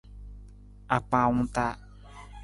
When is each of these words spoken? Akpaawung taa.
Akpaawung 0.95 1.45
taa. 1.55 1.73